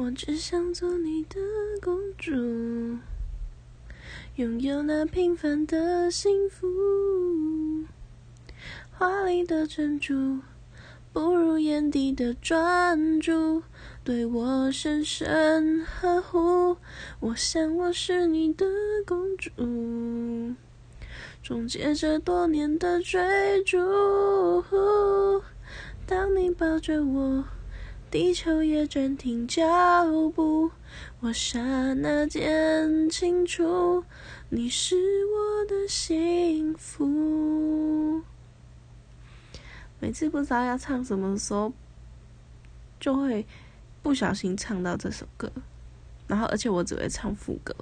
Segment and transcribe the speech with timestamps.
[0.00, 1.40] 我只想做你的
[1.82, 2.30] 公主，
[4.36, 6.68] 拥有那平凡的幸福。
[8.92, 10.38] 华丽的珍珠，
[11.12, 13.64] 不如眼底的专注。
[14.04, 16.76] 对我深深呵护，
[17.18, 18.64] 我想我是你的
[19.04, 19.50] 公主。
[21.42, 23.20] 终结这多年的追
[23.64, 23.76] 逐，
[26.06, 27.44] 当你抱着我。
[28.10, 29.66] 地球也暂停脚
[30.30, 30.70] 步，
[31.20, 34.02] 我刹那间清楚，
[34.48, 34.96] 你是
[35.26, 38.22] 我的幸福。
[40.00, 41.70] 每次不知道要唱什么的时候，
[42.98, 43.46] 就会
[44.02, 45.52] 不小心唱到这首歌，
[46.26, 47.74] 然后而且我只会唱副歌。